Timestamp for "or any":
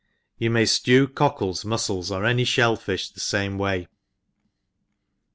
2.09-2.43